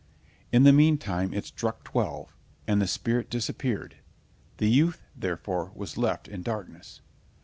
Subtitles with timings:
[0.51, 3.97] In the meantime it struck twelve, and the spirit disappeared;
[4.57, 7.01] the youth, therefore, was left in darkness.